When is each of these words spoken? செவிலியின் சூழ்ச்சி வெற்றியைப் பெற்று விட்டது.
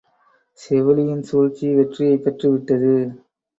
செவிலியின் 0.59 1.21
சூழ்ச்சி 1.21 1.73
வெற்றியைப் 1.73 2.23
பெற்று 2.23 2.51
விட்டது. 2.51 2.93